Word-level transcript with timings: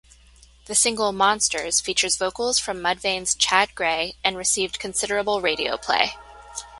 The 0.65 0.73
single 0.73 1.11
"Monsters" 1.11 1.79
features 1.79 2.17
vocals 2.17 2.57
from 2.57 2.79
Mudvayne's 2.81 3.35
Chad 3.35 3.75
Gray 3.75 4.15
and 4.23 4.35
received 4.35 4.79
considerable 4.79 5.41
radio 5.41 5.77
play. 5.77 6.15